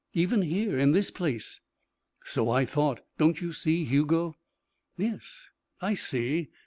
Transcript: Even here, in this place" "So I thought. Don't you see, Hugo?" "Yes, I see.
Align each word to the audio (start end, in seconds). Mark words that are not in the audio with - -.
Even 0.15 0.41
here, 0.41 0.79
in 0.79 0.93
this 0.93 1.11
place" 1.11 1.61
"So 2.23 2.49
I 2.49 2.65
thought. 2.65 3.01
Don't 3.19 3.39
you 3.39 3.53
see, 3.53 3.85
Hugo?" 3.85 4.35
"Yes, 4.97 5.51
I 5.79 5.93
see. 5.93 6.49